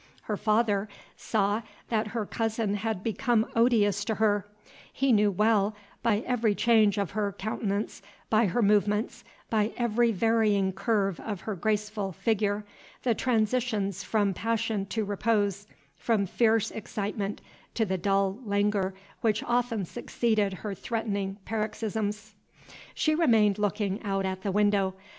Her 0.23 0.35
father 0.35 0.89
saw 1.15 1.61
that 1.89 2.07
her 2.07 2.25
cousin 2.25 2.73
had 2.73 3.03
become 3.03 3.45
odious 3.55 4.03
to 4.05 4.15
her: 4.15 4.47
He 4.91 5.11
knew 5.11 5.29
well, 5.29 5.75
by 6.01 6.21
every 6.25 6.55
change 6.55 6.97
of 6.97 7.11
her 7.11 7.31
countenance, 7.33 8.01
by 8.27 8.47
her 8.47 8.63
movements, 8.63 9.23
by 9.51 9.71
every 9.77 10.11
varying 10.11 10.73
curve 10.73 11.19
of 11.19 11.41
her 11.41 11.53
graceful 11.53 12.13
figure, 12.13 12.65
the 13.03 13.13
transitions 13.13 14.01
front 14.03 14.35
passion 14.37 14.87
to 14.87 15.05
repose, 15.05 15.67
from 15.97 16.25
fierce 16.25 16.71
excitement 16.71 17.39
to 17.75 17.85
the 17.85 17.99
dull 17.99 18.39
languor 18.43 18.95
which 19.21 19.43
often 19.43 19.85
succeeded 19.85 20.51
her 20.51 20.73
threatening 20.73 21.37
paroxysms. 21.45 22.33
She 22.95 23.13
remained 23.13 23.59
looking 23.59 24.01
out 24.01 24.25
at 24.25 24.41
the 24.41 24.51
window. 24.51 24.95